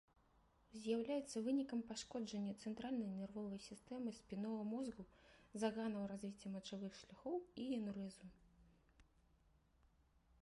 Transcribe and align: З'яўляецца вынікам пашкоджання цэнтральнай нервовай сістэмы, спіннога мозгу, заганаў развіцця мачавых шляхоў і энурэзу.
З'яўляецца 0.83 1.41
вынікам 1.47 1.81
пашкоджання 1.89 2.53
цэнтральнай 2.69 3.09
нервовай 3.17 3.61
сістэмы, 3.65 4.13
спіннога 4.19 4.63
мозгу, 4.71 5.05
заганаў 5.63 6.07
развіцця 6.13 6.53
мачавых 6.55 6.97
шляхоў 7.01 7.37
і 7.65 7.67
энурэзу. 7.79 8.31